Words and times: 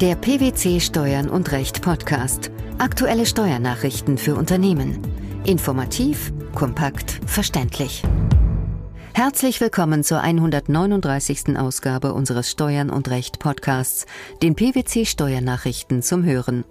Der 0.00 0.14
PwC 0.14 0.80
Steuern 0.80 1.28
und 1.28 1.52
Recht 1.52 1.82
Podcast. 1.82 2.50
Aktuelle 2.78 3.26
Steuernachrichten 3.26 4.16
für 4.16 4.34
Unternehmen. 4.34 4.98
Informativ, 5.44 6.32
kompakt, 6.54 7.20
verständlich. 7.26 8.02
Herzlich 9.12 9.60
willkommen 9.60 10.02
zur 10.02 10.22
139. 10.22 11.58
Ausgabe 11.58 12.14
unseres 12.14 12.50
Steuern 12.50 12.88
und 12.88 13.10
Recht 13.10 13.40
Podcasts, 13.40 14.06
den 14.42 14.54
PwC 14.54 15.04
Steuernachrichten 15.04 16.00
zum 16.00 16.24
Hören. 16.24 16.64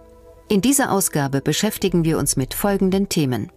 In 0.48 0.62
dieser 0.62 0.92
Ausgabe 0.92 1.42
beschäftigen 1.42 2.04
wir 2.04 2.18
uns 2.18 2.36
mit 2.36 2.56
folgenden 2.56 3.10
Themen. 3.10 3.52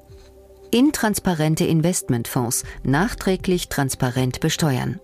Intransparente 0.70 1.64
Investmentfonds 1.64 2.64
nachträglich 2.82 3.70
transparent 3.70 4.41
besteuern. 4.41 5.00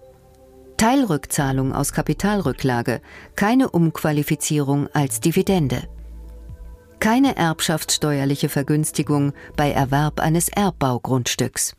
Teilrückzahlung 0.79 1.73
aus 1.73 1.93
Kapitalrücklage, 1.93 3.01
keine 3.35 3.69
Umqualifizierung 3.69 4.87
als 4.93 5.19
Dividende. 5.19 5.82
Keine 7.00 7.36
erbschaftssteuerliche 7.36 8.49
Vergünstigung 8.49 9.33
bei 9.57 9.72
Erwerb 9.72 10.21
eines 10.21 10.46
Erbbaugrundstücks. 10.49 11.75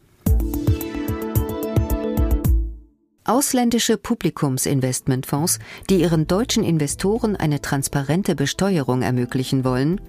Ausländische 3.24 3.96
Publikumsinvestmentfonds, 3.96 5.60
die 5.90 6.02
ihren 6.02 6.28
deutschen 6.28 6.66
Investoren 6.66 7.38
eine 7.38 7.62
transparente 7.62 8.36
Besteuerung 8.36 9.02
ermöglichen 9.02 9.64
wollen, 9.64 10.02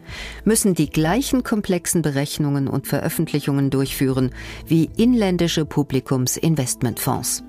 müssen 0.45 0.75
die 0.75 0.91
gleichen 0.91 1.45
komplexen 1.45 2.03
Berechnungen 2.03 2.67
und 2.67 2.89
Veröffentlichungen 2.89 3.71
durchführen 3.71 4.33
wie 4.67 4.91
inländische 4.97 5.65
Publikumsinvestmentfonds. 5.65 7.45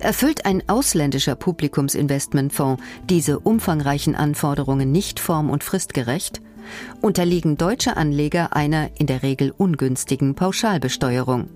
Erfüllt 0.00 0.46
ein 0.46 0.66
ausländischer 0.66 1.34
Publikumsinvestmentfonds 1.34 2.82
diese 3.04 3.38
umfangreichen 3.38 4.16
Anforderungen 4.16 4.90
nicht 4.90 5.20
form- 5.20 5.50
und 5.50 5.62
fristgerecht, 5.62 6.40
unterliegen 7.02 7.56
deutsche 7.56 7.96
Anleger 7.96 8.56
einer 8.56 8.90
in 8.98 9.06
der 9.06 9.22
Regel 9.22 9.52
ungünstigen 9.56 10.34
Pauschalbesteuerung. 10.34 11.48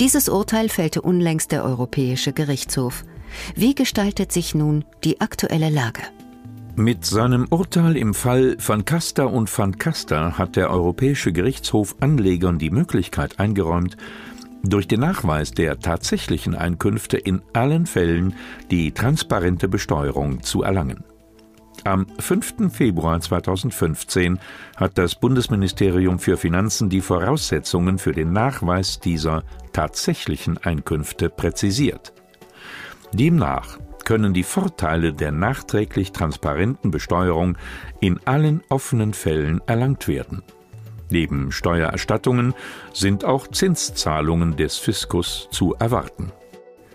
Dieses 0.00 0.28
Urteil 0.28 0.68
fällte 0.68 1.02
unlängst 1.02 1.52
der 1.52 1.64
Europäische 1.64 2.32
Gerichtshof. 2.32 3.04
Wie 3.54 3.74
gestaltet 3.74 4.32
sich 4.32 4.54
nun 4.54 4.84
die 5.04 5.20
aktuelle 5.20 5.68
Lage? 5.68 6.02
Mit 6.76 7.04
seinem 7.04 7.48
Urteil 7.50 7.96
im 7.96 8.14
Fall 8.14 8.56
Van 8.64 8.84
Caster 8.84 9.32
und 9.32 9.50
Van 9.58 9.78
Caster 9.78 10.38
hat 10.38 10.54
der 10.54 10.70
Europäische 10.70 11.32
Gerichtshof 11.32 11.96
Anlegern 11.98 12.60
die 12.60 12.70
Möglichkeit 12.70 13.40
eingeräumt, 13.40 13.96
durch 14.62 14.88
den 14.88 15.00
Nachweis 15.00 15.52
der 15.52 15.78
tatsächlichen 15.78 16.54
Einkünfte 16.54 17.16
in 17.16 17.42
allen 17.52 17.86
Fällen 17.86 18.34
die 18.70 18.92
transparente 18.92 19.68
Besteuerung 19.68 20.42
zu 20.42 20.62
erlangen. 20.62 21.04
Am 21.84 22.06
5. 22.18 22.72
Februar 22.72 23.20
2015 23.20 24.38
hat 24.76 24.98
das 24.98 25.14
Bundesministerium 25.14 26.18
für 26.18 26.36
Finanzen 26.36 26.88
die 26.88 27.00
Voraussetzungen 27.00 27.98
für 27.98 28.12
den 28.12 28.32
Nachweis 28.32 28.98
dieser 28.98 29.44
tatsächlichen 29.72 30.58
Einkünfte 30.58 31.30
präzisiert. 31.30 32.12
Demnach 33.12 33.78
können 34.04 34.34
die 34.34 34.42
Vorteile 34.42 35.12
der 35.12 35.32
nachträglich 35.32 36.12
transparenten 36.12 36.90
Besteuerung 36.90 37.56
in 38.00 38.18
allen 38.24 38.62
offenen 38.70 39.14
Fällen 39.14 39.60
erlangt 39.66 40.08
werden. 40.08 40.42
Neben 41.10 41.52
Steuererstattungen 41.52 42.54
sind 42.92 43.24
auch 43.24 43.48
Zinszahlungen 43.48 44.56
des 44.56 44.76
Fiskus 44.76 45.48
zu 45.50 45.74
erwarten. 45.78 46.32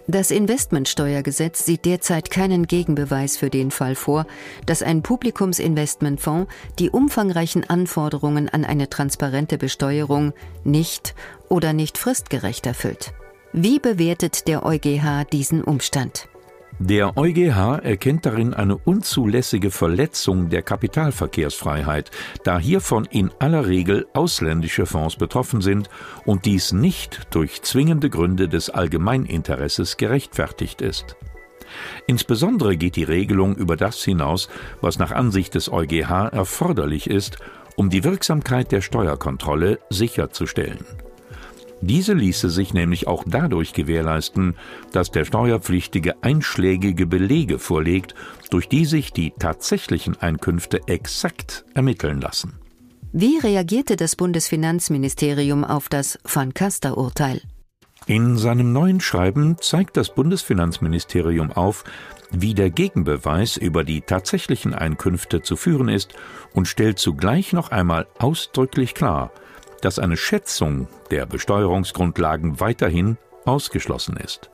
Das 0.05 0.31
Investmentsteuergesetz 0.31 1.65
sieht 1.65 1.85
derzeit 1.85 2.29
keinen 2.29 2.67
Gegenbeweis 2.67 3.37
für 3.37 3.49
den 3.49 3.71
Fall 3.71 3.95
vor, 3.95 4.25
dass 4.65 4.83
ein 4.83 5.01
Publikumsinvestmentfonds 5.01 6.51
die 6.77 6.89
umfangreichen 6.89 7.69
Anforderungen 7.69 8.49
an 8.49 8.65
eine 8.65 8.89
transparente 8.89 9.57
Besteuerung 9.57 10.33
nicht 10.65 11.15
oder 11.47 11.71
nicht 11.71 11.97
fristgerecht 11.97 12.65
erfüllt. 12.65 13.13
Wie 13.53 13.79
bewertet 13.79 14.47
der 14.47 14.65
EuGH 14.65 15.23
diesen 15.31 15.63
Umstand? 15.63 16.27
Der 16.79 17.17
EuGH 17.17 17.79
erkennt 17.83 18.25
darin 18.25 18.53
eine 18.53 18.75
unzulässige 18.75 19.69
Verletzung 19.69 20.49
der 20.49 20.63
Kapitalverkehrsfreiheit, 20.63 22.11
da 22.43 22.57
hiervon 22.57 23.05
in 23.05 23.31
aller 23.39 23.67
Regel 23.67 24.07
ausländische 24.13 24.85
Fonds 24.85 25.15
betroffen 25.15 25.61
sind 25.61 25.89
und 26.25 26.45
dies 26.45 26.73
nicht 26.73 27.27
durch 27.31 27.61
zwingende 27.61 28.09
Gründe 28.09 28.49
des 28.49 28.69
Allgemeininteresses 28.69 29.97
gerechtfertigt 29.97 30.81
ist. 30.81 31.15
Insbesondere 32.07 32.75
geht 32.75 32.95
die 32.95 33.03
Regelung 33.03 33.55
über 33.55 33.77
das 33.77 34.03
hinaus, 34.03 34.49
was 34.81 34.99
nach 34.99 35.11
Ansicht 35.11 35.55
des 35.55 35.71
EuGH 35.71 36.29
erforderlich 36.31 37.09
ist, 37.09 37.37
um 37.75 37.89
die 37.89 38.03
Wirksamkeit 38.03 38.71
der 38.71 38.81
Steuerkontrolle 38.81 39.79
sicherzustellen. 39.89 40.85
Diese 41.85 42.13
ließe 42.13 42.49
sich 42.49 42.73
nämlich 42.73 43.07
auch 43.07 43.25
dadurch 43.27 43.73
gewährleisten, 43.73 44.55
dass 44.93 45.11
der 45.11 45.25
Steuerpflichtige 45.25 46.23
einschlägige 46.23 47.05
Belege 47.05 47.59
vorlegt, 47.59 48.15
durch 48.49 48.69
die 48.69 48.85
sich 48.85 49.11
die 49.11 49.33
tatsächlichen 49.37 50.15
Einkünfte 50.15 50.79
exakt 50.87 51.65
ermitteln 51.73 52.21
lassen. 52.21 52.53
Wie 53.11 53.37
reagierte 53.37 53.97
das 53.97 54.15
Bundesfinanzministerium 54.15 55.65
auf 55.65 55.89
das 55.89 56.17
Van 56.23 56.53
Kaster-Urteil? 56.53 57.41
In 58.05 58.37
seinem 58.37 58.71
neuen 58.71 59.01
Schreiben 59.01 59.57
zeigt 59.59 59.97
das 59.97 60.15
Bundesfinanzministerium 60.15 61.51
auf, 61.51 61.83
wie 62.31 62.53
der 62.53 62.69
Gegenbeweis 62.69 63.57
über 63.57 63.83
die 63.83 64.01
tatsächlichen 64.01 64.73
Einkünfte 64.73 65.41
zu 65.41 65.57
führen 65.57 65.89
ist 65.89 66.13
und 66.53 66.69
stellt 66.69 66.97
zugleich 66.97 67.51
noch 67.51 67.71
einmal 67.71 68.07
ausdrücklich 68.19 68.93
klar, 68.93 69.31
dass 69.83 69.99
eine 69.99 70.17
Schätzung 70.17 70.87
der 71.11 71.25
Besteuerungsgrundlagen 71.25 72.59
weiterhin 72.59 73.17
ausgeschlossen 73.45 74.15
ist. 74.17 74.49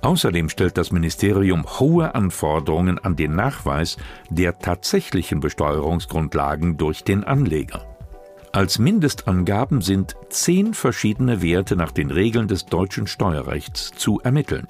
Außerdem 0.00 0.48
stellt 0.48 0.76
das 0.76 0.92
Ministerium 0.92 1.64
hohe 1.78 2.14
Anforderungen 2.14 2.98
an 2.98 3.16
den 3.16 3.34
Nachweis 3.34 3.96
der 4.28 4.58
tatsächlichen 4.58 5.40
Besteuerungsgrundlagen 5.40 6.76
durch 6.76 7.04
den 7.04 7.24
Anleger. 7.24 7.84
Als 8.52 8.78
Mindestangaben 8.78 9.82
sind 9.82 10.16
zehn 10.30 10.74
verschiedene 10.74 11.42
Werte 11.42 11.76
nach 11.76 11.92
den 11.92 12.10
Regeln 12.10 12.48
des 12.48 12.66
deutschen 12.66 13.06
Steuerrechts 13.06 13.92
zu 13.92 14.20
ermitteln. 14.20 14.66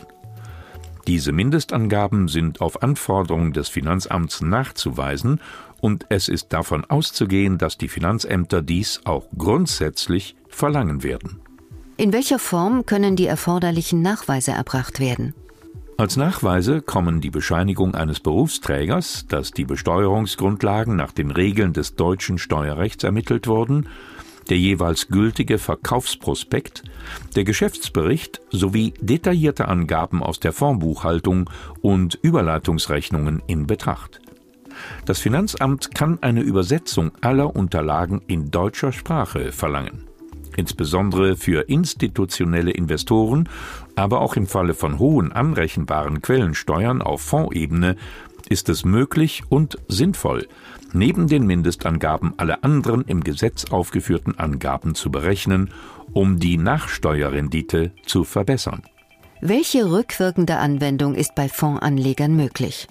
Diese 1.06 1.32
Mindestangaben 1.32 2.28
sind 2.28 2.60
auf 2.60 2.82
Anforderung 2.82 3.54
des 3.54 3.70
Finanzamts 3.70 4.42
nachzuweisen 4.42 5.41
und 5.81 6.06
es 6.09 6.28
ist 6.28 6.53
davon 6.53 6.84
auszugehen, 6.84 7.59
dass 7.59 7.78
die 7.78 7.89
Finanzämter 7.89 8.62
dies 8.62 9.00
auch 9.05 9.27
grundsätzlich 9.37 10.37
verlangen 10.49 11.03
werden. 11.03 11.41
In 11.97 12.12
welcher 12.12 12.39
Form 12.39 12.87
können 12.87 13.16
die 13.16 13.27
erforderlichen 13.27 14.03
Nachweise 14.03 14.53
erbracht 14.53 15.00
werden? 15.00 15.34
Als 15.97 16.17
Nachweise 16.17 16.81
kommen 16.81 17.21
die 17.21 17.31
Bescheinigung 17.31 17.97
eines 17.97 18.21
Berufsträgers, 18.21 19.27
dass 19.27 19.50
die 19.50 19.65
Besteuerungsgrundlagen 19.65 20.94
nach 20.94 21.11
den 21.11 21.33
Regeln 21.33 21.72
des 21.72 21.97
deutschen 21.97 22.38
Steuerrechts 22.38 23.03
ermittelt 23.03 23.49
wurden, 23.49 23.88
der 24.49 24.59
jeweils 24.59 25.09
gültige 25.09 25.59
Verkaufsprospekt, 25.59 26.84
der 27.34 27.43
Geschäftsbericht 27.43 28.41
sowie 28.50 28.94
detaillierte 29.00 29.67
Angaben 29.67 30.22
aus 30.22 30.38
der 30.38 30.53
Formbuchhaltung 30.53 31.50
und 31.81 32.17
Überleitungsrechnungen 32.22 33.43
in 33.49 33.67
Betracht. 33.67 34.21
Das 35.05 35.19
Finanzamt 35.19 35.94
kann 35.94 36.19
eine 36.21 36.41
Übersetzung 36.41 37.12
aller 37.21 37.55
Unterlagen 37.55 38.22
in 38.27 38.50
deutscher 38.50 38.93
Sprache 38.93 39.53
verlangen. 39.53 40.05
Insbesondere 40.56 41.37
für 41.37 41.69
institutionelle 41.69 42.72
Investoren, 42.72 43.49
aber 43.94 44.21
auch 44.21 44.34
im 44.34 44.49
Falle 44.49 44.75
von 44.75 44.99
hohen 44.99 45.31
anrechenbaren 45.33 46.21
Quellensteuern 46.21 47.00
auf 47.00 47.22
Fondsebene 47.22 47.94
ist 48.49 48.69
es 48.69 48.84
möglich 48.84 49.43
und 49.49 49.79
sinnvoll, 49.88 50.49
neben 50.93 51.29
den 51.29 51.47
Mindestangaben 51.47 52.35
alle 52.38 52.64
anderen 52.64 53.05
im 53.05 53.23
Gesetz 53.23 53.67
aufgeführten 53.67 54.38
Angaben 54.38 54.94
zu 54.94 55.11
berechnen, 55.11 55.70
um 56.12 56.38
die 56.38 56.56
Nachsteuerrendite 56.56 57.93
zu 58.05 58.25
verbessern. 58.25 58.82
Welche 59.41 59.91
rückwirkende 59.91 60.56
Anwendung 60.56 61.14
ist 61.14 61.35
bei 61.37 61.49
Fondsanlegern 61.49 62.35
möglich? 62.35 62.88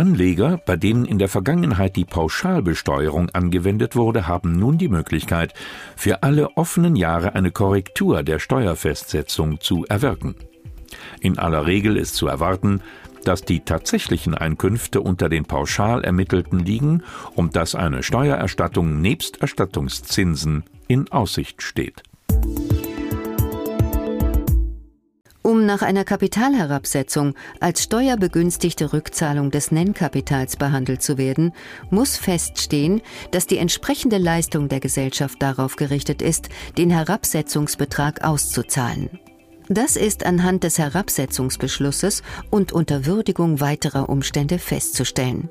Anleger, 0.00 0.58
bei 0.64 0.76
denen 0.76 1.04
in 1.04 1.18
der 1.18 1.28
Vergangenheit 1.28 1.94
die 1.94 2.06
Pauschalbesteuerung 2.06 3.28
angewendet 3.34 3.96
wurde, 3.96 4.26
haben 4.26 4.58
nun 4.58 4.78
die 4.78 4.88
Möglichkeit, 4.88 5.52
für 5.94 6.22
alle 6.22 6.56
offenen 6.56 6.96
Jahre 6.96 7.34
eine 7.34 7.50
Korrektur 7.50 8.22
der 8.22 8.38
Steuerfestsetzung 8.38 9.60
zu 9.60 9.84
erwirken. 9.90 10.36
In 11.20 11.38
aller 11.38 11.66
Regel 11.66 11.98
ist 11.98 12.14
zu 12.14 12.28
erwarten, 12.28 12.80
dass 13.24 13.42
die 13.42 13.60
tatsächlichen 13.60 14.34
Einkünfte 14.34 15.02
unter 15.02 15.28
den 15.28 15.44
pauschal 15.44 16.02
ermittelten 16.02 16.60
liegen 16.60 17.02
und 17.34 17.54
dass 17.54 17.74
eine 17.74 18.02
Steuererstattung 18.02 19.02
nebst 19.02 19.42
Erstattungszinsen 19.42 20.64
in 20.88 21.12
Aussicht 21.12 21.60
steht. 21.60 22.02
Nach 25.54 25.82
einer 25.82 26.04
Kapitalherabsetzung 26.04 27.34
als 27.60 27.82
steuerbegünstigte 27.82 28.92
Rückzahlung 28.92 29.50
des 29.50 29.70
Nennkapitals 29.72 30.56
behandelt 30.56 31.02
zu 31.02 31.18
werden, 31.18 31.52
muss 31.90 32.16
feststehen, 32.16 33.02
dass 33.32 33.46
die 33.46 33.58
entsprechende 33.58 34.18
Leistung 34.18 34.68
der 34.68 34.80
Gesellschaft 34.80 35.42
darauf 35.42 35.76
gerichtet 35.76 36.22
ist, 36.22 36.48
den 36.78 36.90
Herabsetzungsbetrag 36.90 38.24
auszuzahlen. 38.24 39.10
Das 39.68 39.96
ist 39.96 40.26
anhand 40.26 40.64
des 40.64 40.78
Herabsetzungsbeschlusses 40.78 42.22
und 42.50 42.72
unter 42.72 43.06
Würdigung 43.06 43.60
weiterer 43.60 44.08
Umstände 44.08 44.58
festzustellen. 44.58 45.48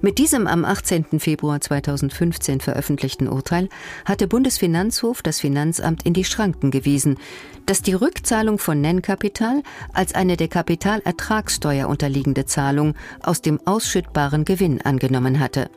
Mit 0.00 0.18
diesem 0.18 0.46
am 0.46 0.64
18. 0.64 1.20
Februar 1.20 1.60
2015 1.60 2.60
veröffentlichten 2.60 3.28
Urteil 3.28 3.68
hatte 4.04 4.28
Bundesfinanzhof 4.28 5.22
das 5.22 5.40
Finanzamt 5.40 6.04
in 6.04 6.14
die 6.14 6.24
Schranken 6.24 6.70
gewiesen, 6.70 7.18
dass 7.66 7.82
die 7.82 7.94
Rückzahlung 7.94 8.58
von 8.58 8.80
Nennkapital 8.80 9.62
als 9.92 10.14
eine 10.14 10.36
der 10.36 10.48
Kapitalertragssteuer 10.48 11.88
unterliegende 11.88 12.46
Zahlung 12.46 12.94
aus 13.22 13.42
dem 13.42 13.60
ausschüttbaren 13.66 14.44
Gewinn 14.44 14.80
angenommen 14.82 15.40
hatte. 15.40 15.70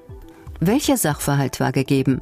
Welcher 0.59 0.97
Sachverhalt 0.97 1.59
war 1.59 1.71
gegeben? 1.71 2.21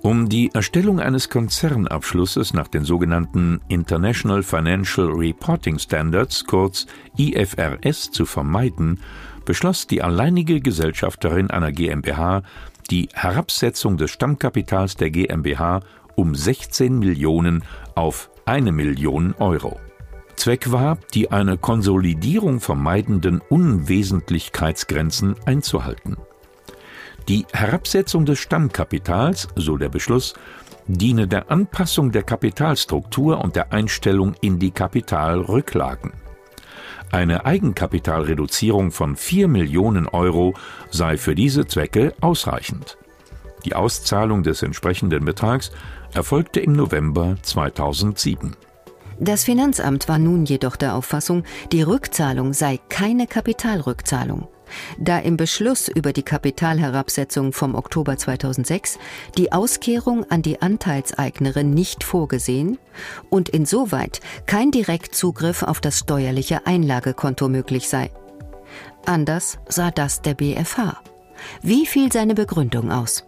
Um 0.00 0.28
die 0.28 0.50
Erstellung 0.54 1.00
eines 1.00 1.28
Konzernabschlusses 1.28 2.54
nach 2.54 2.68
den 2.68 2.84
sogenannten 2.84 3.60
International 3.66 4.44
Financial 4.44 5.08
Reporting 5.08 5.78
Standards, 5.78 6.44
kurz 6.44 6.86
IFRS, 7.18 8.12
zu 8.12 8.24
vermeiden, 8.24 9.00
beschloss 9.48 9.86
die 9.86 10.02
alleinige 10.02 10.60
Gesellschafterin 10.60 11.50
einer 11.50 11.72
GmbH 11.72 12.42
die 12.90 13.08
Herabsetzung 13.14 13.96
des 13.96 14.10
Stammkapitals 14.10 14.96
der 14.96 15.10
GmbH 15.10 15.80
um 16.16 16.34
16 16.34 16.98
Millionen 16.98 17.64
auf 17.94 18.28
eine 18.44 18.72
Million 18.72 19.34
Euro. 19.38 19.80
Zweck 20.36 20.70
war, 20.70 20.98
die 21.14 21.30
eine 21.30 21.56
Konsolidierung 21.56 22.60
vermeidenden 22.60 23.40
Unwesentlichkeitsgrenzen 23.40 25.34
einzuhalten. 25.46 26.18
Die 27.26 27.46
Herabsetzung 27.50 28.26
des 28.26 28.38
Stammkapitals, 28.40 29.48
so 29.56 29.78
der 29.78 29.88
Beschluss, 29.88 30.34
diene 30.88 31.26
der 31.26 31.50
Anpassung 31.50 32.12
der 32.12 32.22
Kapitalstruktur 32.22 33.42
und 33.42 33.56
der 33.56 33.72
Einstellung 33.72 34.34
in 34.42 34.58
die 34.58 34.72
Kapitalrücklagen. 34.72 36.12
Eine 37.10 37.46
Eigenkapitalreduzierung 37.46 38.90
von 38.90 39.16
4 39.16 39.48
Millionen 39.48 40.06
Euro 40.06 40.54
sei 40.90 41.16
für 41.16 41.34
diese 41.34 41.66
Zwecke 41.66 42.12
ausreichend. 42.20 42.98
Die 43.64 43.74
Auszahlung 43.74 44.42
des 44.42 44.62
entsprechenden 44.62 45.24
Betrags 45.24 45.70
erfolgte 46.12 46.60
im 46.60 46.72
November 46.72 47.36
2007. 47.42 48.56
Das 49.20 49.44
Finanzamt 49.44 50.08
war 50.08 50.18
nun 50.18 50.44
jedoch 50.44 50.76
der 50.76 50.94
Auffassung, 50.94 51.44
die 51.72 51.82
Rückzahlung 51.82 52.52
sei 52.52 52.78
keine 52.88 53.26
Kapitalrückzahlung. 53.26 54.46
Da 54.98 55.18
im 55.18 55.36
Beschluss 55.36 55.88
über 55.88 56.12
die 56.12 56.22
Kapitalherabsetzung 56.22 57.52
vom 57.52 57.74
Oktober 57.74 58.16
2006 58.16 58.98
die 59.36 59.52
Auskehrung 59.52 60.24
an 60.30 60.42
die 60.42 60.60
Anteilseignerin 60.62 61.70
nicht 61.74 62.04
vorgesehen 62.04 62.78
und 63.30 63.48
insoweit 63.48 64.20
kein 64.46 64.70
Direktzugriff 64.70 65.62
auf 65.62 65.80
das 65.80 65.98
steuerliche 65.98 66.66
Einlagekonto 66.66 67.48
möglich 67.48 67.88
sei. 67.88 68.10
Anders 69.06 69.58
sah 69.68 69.90
das 69.90 70.22
der 70.22 70.34
BFH. 70.34 71.00
Wie 71.62 71.86
fiel 71.86 72.12
seine 72.12 72.34
Begründung 72.34 72.90
aus? 72.90 73.24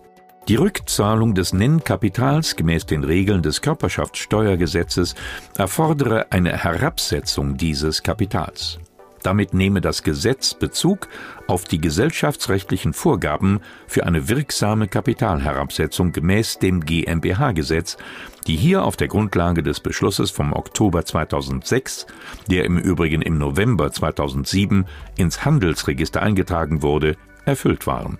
Die 0.48 0.56
Rückzahlung 0.56 1.34
des 1.34 1.52
Nennkapitals 1.52 2.56
gemäß 2.56 2.86
den 2.86 3.04
Regeln 3.04 3.42
des 3.42 3.60
Körperschaftssteuergesetzes 3.60 5.14
erfordere 5.56 6.32
eine 6.32 6.56
Herabsetzung 6.56 7.56
dieses 7.56 8.02
Kapitals. 8.02 8.78
Damit 9.22 9.52
nehme 9.54 9.80
das 9.80 10.02
Gesetz 10.02 10.54
Bezug 10.54 11.08
auf 11.46 11.64
die 11.64 11.80
gesellschaftsrechtlichen 11.80 12.92
Vorgaben 12.92 13.60
für 13.86 14.06
eine 14.06 14.28
wirksame 14.28 14.88
Kapitalherabsetzung 14.88 16.12
gemäß 16.12 16.58
dem 16.58 16.80
GmbH-Gesetz, 16.84 17.98
die 18.46 18.56
hier 18.56 18.84
auf 18.84 18.96
der 18.96 19.08
Grundlage 19.08 19.62
des 19.62 19.80
Beschlusses 19.80 20.30
vom 20.30 20.52
Oktober 20.52 21.04
2006, 21.04 22.06
der 22.50 22.64
im 22.64 22.78
Übrigen 22.78 23.22
im 23.22 23.36
November 23.38 23.92
2007 23.92 24.86
ins 25.16 25.44
Handelsregister 25.44 26.22
eingetragen 26.22 26.82
wurde, 26.82 27.16
erfüllt 27.44 27.86
waren. 27.86 28.18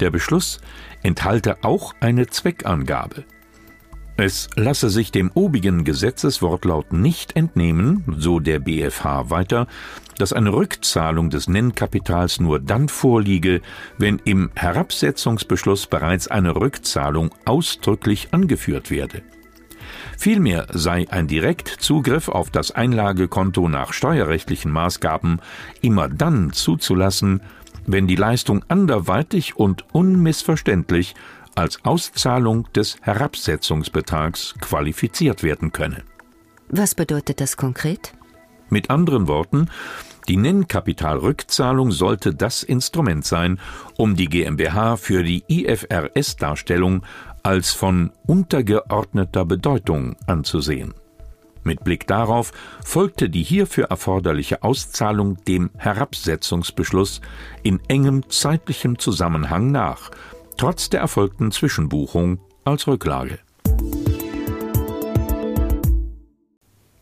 Der 0.00 0.10
Beschluss 0.10 0.60
enthalte 1.02 1.64
auch 1.64 1.94
eine 2.00 2.26
Zweckangabe. 2.26 3.24
Es 4.18 4.48
lasse 4.56 4.88
sich 4.88 5.12
dem 5.12 5.30
obigen 5.34 5.84
Gesetzeswortlaut 5.84 6.92
nicht 6.92 7.36
entnehmen, 7.36 8.02
so 8.16 8.40
der 8.40 8.60
BfH 8.60 9.28
weiter, 9.28 9.66
dass 10.16 10.32
eine 10.32 10.54
Rückzahlung 10.54 11.28
des 11.28 11.48
Nennkapitals 11.48 12.40
nur 12.40 12.58
dann 12.58 12.88
vorliege, 12.88 13.60
wenn 13.98 14.18
im 14.24 14.50
Herabsetzungsbeschluss 14.54 15.86
bereits 15.86 16.28
eine 16.28 16.56
Rückzahlung 16.56 17.34
ausdrücklich 17.44 18.28
angeführt 18.30 18.90
werde. 18.90 19.22
Vielmehr 20.16 20.66
sei 20.72 21.06
ein 21.10 21.26
Direktzugriff 21.26 22.30
auf 22.30 22.48
das 22.48 22.70
Einlagekonto 22.70 23.68
nach 23.68 23.92
steuerrechtlichen 23.92 24.72
Maßgaben 24.72 25.42
immer 25.82 26.08
dann 26.08 26.54
zuzulassen, 26.54 27.42
wenn 27.86 28.06
die 28.06 28.16
Leistung 28.16 28.64
anderweitig 28.68 29.56
und 29.56 29.84
unmissverständlich 29.92 31.14
als 31.56 31.84
Auszahlung 31.84 32.68
des 32.72 32.98
Herabsetzungsbetrags 33.00 34.54
qualifiziert 34.60 35.42
werden 35.42 35.72
könne. 35.72 36.04
Was 36.68 36.94
bedeutet 36.94 37.40
das 37.40 37.56
konkret? 37.56 38.12
Mit 38.68 38.90
anderen 38.90 39.28
Worten, 39.28 39.70
die 40.28 40.36
Nennkapitalrückzahlung 40.36 41.92
sollte 41.92 42.34
das 42.34 42.64
Instrument 42.64 43.24
sein, 43.24 43.60
um 43.96 44.16
die 44.16 44.26
GmbH 44.26 44.96
für 44.96 45.22
die 45.22 45.44
IFRS-Darstellung 45.48 47.04
als 47.44 47.72
von 47.72 48.10
untergeordneter 48.26 49.44
Bedeutung 49.44 50.16
anzusehen. 50.26 50.94
Mit 51.62 51.84
Blick 51.84 52.06
darauf 52.06 52.52
folgte 52.84 53.28
die 53.28 53.42
hierfür 53.42 53.86
erforderliche 53.86 54.62
Auszahlung 54.62 55.36
dem 55.44 55.70
Herabsetzungsbeschluss 55.76 57.20
in 57.62 57.80
engem 57.88 58.28
zeitlichem 58.30 58.98
Zusammenhang 58.98 59.72
nach, 59.72 60.10
trotz 60.56 60.90
der 60.90 61.00
erfolgten 61.00 61.52
Zwischenbuchung 61.52 62.40
als 62.64 62.86
Rücklage. 62.86 63.38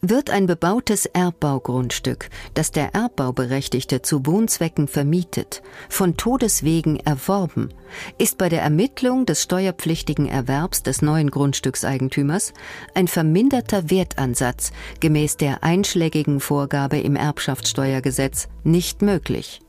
Wird 0.07 0.29
ein 0.29 0.45
bebautes 0.45 1.07
Erbbaugrundstück, 1.07 2.29
das 2.53 2.71
der 2.71 2.95
Erbbauberechtigte 2.95 4.03
zu 4.03 4.27
Wohnzwecken 4.27 4.87
vermietet, 4.87 5.63
von 5.89 6.19
Todeswegen 6.19 7.01
erworben, 7.01 7.71
ist 8.19 8.37
bei 8.37 8.51
der 8.51 8.61
Ermittlung 8.61 9.25
des 9.25 9.43
steuerpflichtigen 9.43 10.29
Erwerbs 10.29 10.83
des 10.83 11.01
neuen 11.01 11.31
Grundstückseigentümers 11.31 12.53
ein 12.95 13.09
verminderter 13.09 13.89
Wertansatz 13.89 14.73
gemäß 15.01 15.39
der 15.39 15.65
einschlägigen 15.65 16.41
Vorgabe 16.41 16.99
im 16.99 17.17
Erbschaftssteuergesetz 17.17 18.49
nicht 18.63 19.01
möglich. 19.01 19.63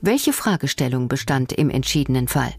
Welche 0.00 0.32
Fragestellung 0.32 1.08
bestand 1.08 1.52
im 1.52 1.68
entschiedenen 1.68 2.28
Fall? 2.28 2.54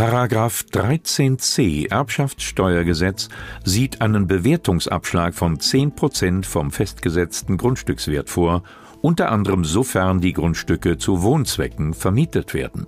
Paragraph 0.00 0.64
13c 0.72 1.90
Erbschaftssteuergesetz 1.90 3.28
sieht 3.64 4.00
einen 4.00 4.26
Bewertungsabschlag 4.26 5.34
von 5.34 5.60
10 5.60 5.94
Prozent 5.94 6.46
vom 6.46 6.70
festgesetzten 6.70 7.58
Grundstückswert 7.58 8.30
vor, 8.30 8.62
unter 9.02 9.30
anderem 9.30 9.62
sofern 9.62 10.22
die 10.22 10.32
Grundstücke 10.32 10.96
zu 10.96 11.22
Wohnzwecken 11.22 11.92
vermietet 11.92 12.54
werden 12.54 12.86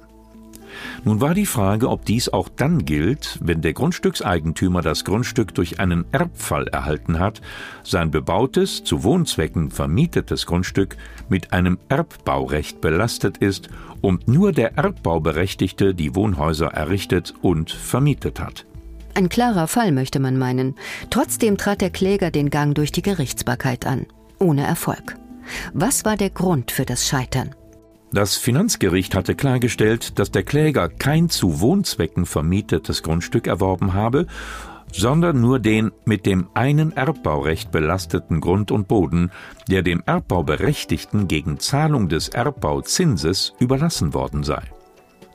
nun 1.05 1.21
war 1.21 1.35
die 1.35 1.47
Frage, 1.47 1.89
ob 1.89 2.05
dies 2.05 2.29
auch 2.29 2.49
dann 2.49 2.85
gilt, 2.85 3.39
wenn 3.43 3.61
der 3.61 3.73
Grundstückseigentümer 3.73 4.83
das 4.83 5.05
Grundstück 5.05 5.55
durch 5.55 5.81
einen 5.81 6.05
Erbfall 6.13 6.69
erhalten 6.69 7.19
hat, 7.19 7.41
sein 7.83 8.11
bebautes, 8.11 8.85
zu 8.85 9.03
Wohnzwecken 9.05 9.71
vermietetes 9.71 10.47
Grundstück 10.47 10.97
mit 11.29 11.53
einem 11.53 11.79
Erbbaurecht 11.89 12.81
belastet 12.81 13.39
ist 13.39 13.69
und 14.01 14.29
nur 14.29 14.53
der 14.53 14.77
Erbbauberechtigte 14.77 15.95
die 15.95 16.15
Wohnhäuser 16.15 16.69
errichtet 16.69 17.35
und 17.43 17.71
vermietet 17.71 18.41
hat. 18.41 18.67
Ein 19.15 19.29
klarer 19.29 19.69
Fall 19.69 19.93
möchte 19.93 20.21
man 20.21 20.39
meinen. 20.39 20.75
Trotzdem 21.11 21.59
trat 21.59 21.81
der 21.81 21.91
Kläger 21.91 22.31
den 22.31 22.51
Gang 22.51 22.75
durch 22.75 22.93
die 22.93 23.03
Gerichtsbarkeit 23.03 23.87
an. 23.87 24.07
Ohne 24.39 24.65
Erfolg. 24.65 25.17
Was 25.75 26.05
war 26.05 26.17
der 26.17 26.31
Grund 26.31 26.71
für 26.71 26.85
das 26.85 27.07
Scheitern? 27.07 27.55
Das 28.13 28.37
Finanzgericht 28.37 29.15
hatte 29.15 29.35
klargestellt, 29.35 30.19
dass 30.19 30.31
der 30.31 30.43
Kläger 30.43 30.91
kein 30.91 31.31
zu 31.31 31.61
Wohnzwecken 31.61 32.27
vermietetes 32.27 33.03
Grundstück 33.03 33.47
erworben 33.47 33.95
habe, 33.95 34.27
sondern 34.93 35.41
nur 35.41 35.59
den 35.59 35.93
mit 36.05 36.27
dem 36.27 36.49
einen 36.53 36.93
Erbbaurecht 36.93 37.71
belasteten 37.71 38.43
Grund 38.43 38.71
und 38.71 38.87
Boden, 38.87 39.31
der 39.71 39.83
dem 39.83 40.03
Erbbauberechtigten 40.05 41.27
gegen 41.27 41.59
Zahlung 41.59 42.11
des 42.11 42.29
Erbbauzinses 42.29 43.55
überlassen 43.59 44.13
worden 44.13 44.43
sei. 44.43 44.61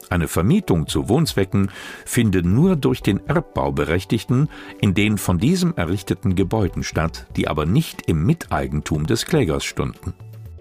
Eine 0.10 0.28
Vermietung 0.28 0.86
zu 0.86 1.10
Wohnzwecken 1.10 1.72
finde 2.06 2.44
nur 2.44 2.76
durch 2.76 3.02
den 3.02 3.26
Erbbauberechtigten 3.28 4.50
in 4.80 4.94
den 4.94 5.18
von 5.18 5.40
diesem 5.40 5.74
errichteten 5.76 6.36
Gebäuden 6.36 6.84
statt, 6.84 7.26
die 7.36 7.48
aber 7.48 7.66
nicht 7.66 8.04
im 8.08 8.24
Miteigentum 8.24 9.08
des 9.08 9.26
Klägers 9.26 9.66
stunden. 9.66 10.14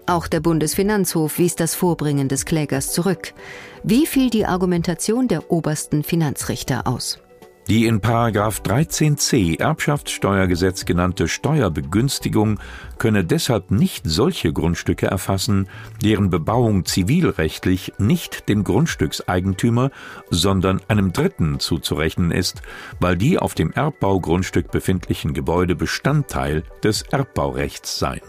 Auch 0.09 0.27
der 0.27 0.39
Bundesfinanzhof 0.39 1.37
wies 1.37 1.55
das 1.55 1.75
Vorbringen 1.75 2.29
des 2.29 2.45
Klägers 2.45 2.93
zurück. 2.93 3.33
Wie 3.83 4.05
fiel 4.05 4.29
die 4.29 4.45
Argumentation 4.45 5.27
der 5.27 5.51
obersten 5.51 6.01
Finanzrichter 6.01 6.87
aus? 6.87 7.19
Die 7.67 7.85
in 7.85 7.99
13c 7.99 9.59
Erbschaftssteuergesetz 9.59 10.85
genannte 10.85 11.27
Steuerbegünstigung 11.27 12.61
könne 12.97 13.25
deshalb 13.25 13.69
nicht 13.71 14.03
solche 14.05 14.53
Grundstücke 14.53 15.07
erfassen, 15.07 15.67
deren 16.01 16.29
Bebauung 16.29 16.85
zivilrechtlich 16.85 17.91
nicht 17.97 18.47
dem 18.47 18.63
Grundstückseigentümer, 18.63 19.91
sondern 20.29 20.79
einem 20.87 21.11
Dritten 21.11 21.59
zuzurechnen 21.59 22.31
ist, 22.31 22.61
weil 23.01 23.17
die 23.17 23.37
auf 23.37 23.53
dem 23.53 23.73
Erbbaugrundstück 23.73 24.71
befindlichen 24.71 25.33
Gebäude 25.33 25.75
Bestandteil 25.75 26.63
des 26.81 27.01
Erbbaurechts 27.01 27.99
seien. 27.99 28.21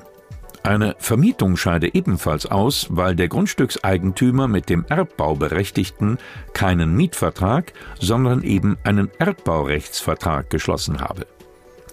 Eine 0.68 0.96
Vermietung 0.98 1.56
scheide 1.56 1.94
ebenfalls 1.94 2.44
aus, 2.44 2.88
weil 2.90 3.16
der 3.16 3.28
Grundstückseigentümer 3.28 4.48
mit 4.48 4.68
dem 4.68 4.84
Erbbauberechtigten 4.84 6.18
keinen 6.52 6.94
Mietvertrag, 6.94 7.72
sondern 7.98 8.42
eben 8.42 8.76
einen 8.84 9.10
Erbbaurechtsvertrag 9.18 10.50
geschlossen 10.50 11.00
habe. 11.00 11.26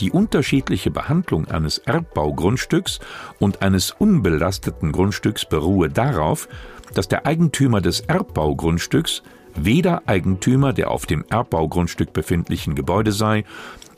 Die 0.01 0.11
unterschiedliche 0.11 0.91
Behandlung 0.91 1.47
eines 1.47 1.77
Erbbaugrundstücks 1.77 2.99
und 3.39 3.61
eines 3.61 3.91
unbelasteten 3.91 4.91
Grundstücks 4.91 5.45
beruhe 5.45 5.87
darauf, 5.87 6.49
dass 6.93 7.07
der 7.07 7.25
Eigentümer 7.25 7.79
des 7.79 8.01
Erbbaugrundstücks 8.01 9.23
weder 9.55 10.03
Eigentümer 10.05 10.73
der 10.73 10.91
auf 10.91 11.05
dem 11.05 11.23
Erbbaugrundstück 11.29 12.11
befindlichen 12.11 12.75
Gebäude 12.75 13.13
sei, 13.13 13.45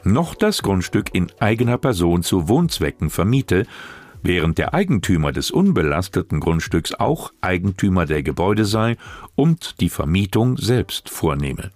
noch 0.03 0.35
das 0.35 0.61
Grundstück 0.61 1.15
in 1.15 1.31
eigener 1.39 1.79
Person 1.79 2.21
zu 2.21 2.47
Wohnzwecken 2.47 3.09
vermiete, 3.09 3.65
während 4.27 4.57
der 4.57 4.73
Eigentümer 4.73 5.31
des 5.31 5.49
unbelasteten 5.49 6.39
Grundstücks 6.39 6.93
auch 6.93 7.31
Eigentümer 7.41 8.05
der 8.05 8.21
Gebäude 8.21 8.65
sei 8.65 8.97
und 9.35 9.81
die 9.81 9.89
Vermietung 9.89 10.57
selbst 10.57 11.09
vornehme. 11.09 11.71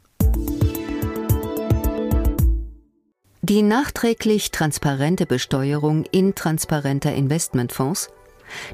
Die 3.41 3.63
nachträglich 3.63 4.51
transparente 4.51 5.25
Besteuerung 5.25 6.05
intransparenter 6.11 7.13
Investmentfonds, 7.13 8.09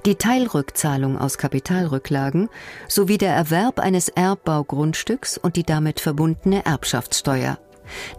die 0.05 0.15
Teilrückzahlung 0.15 1.17
aus 1.17 1.37
Kapitalrücklagen 1.37 2.49
sowie 2.87 3.17
der 3.17 3.33
Erwerb 3.33 3.79
eines 3.79 4.09
Erbbaugrundstücks 4.09 5.37
und 5.37 5.55
die 5.55 5.63
damit 5.63 5.99
verbundene 5.99 6.65
Erbschaftssteuer 6.65 7.59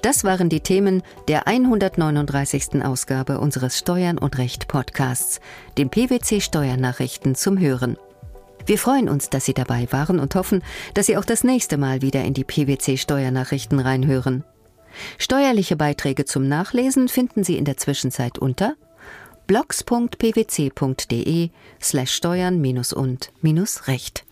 das 0.03 0.25
waren 0.25 0.49
die 0.49 0.61
Themen 0.61 1.03
der 1.29 1.47
139. 1.47 2.85
Ausgabe 2.85 3.41
unseres 3.41 3.79
Steuern 3.79 4.19
und 4.19 4.39
Recht 4.39 4.69
Podcasts, 4.69 5.41
dem 5.77 5.91
PwC 5.91 6.41
Steuernachrichten 6.41 7.35
zum 7.35 7.59
Hören. 7.59 7.97
Wir 8.67 8.79
freuen 8.79 9.09
uns, 9.09 9.31
dass 9.31 9.47
Sie 9.47 9.55
dabei 9.55 9.89
waren 9.91 10.21
und 10.21 10.35
hoffen, 10.35 10.63
dass 10.95 11.07
Sie 11.07 11.17
auch 11.17 11.25
das 11.25 11.43
nächste 11.43 11.79
Mal 11.79 12.03
wieder 12.03 12.23
in 12.25 12.35
die 12.35 12.45
PwC 12.45 12.99
Steuernachrichten 12.99 13.81
reinhören. 13.81 14.45
Steuerliche 15.17 15.77
Beiträge 15.77 16.25
zum 16.25 16.49
Nachlesen 16.49 17.09
finden 17.09 17.45
Sie 17.45 17.57
in 17.57 17.65
der 17.65 17.77
Zwischenzeit 17.77 18.39
unter 18.39 18.75
blogs.pwc.de 19.47 21.51
slash 21.81 22.13
steuern 22.13 22.61
und 22.93 23.33
recht. 23.89 24.25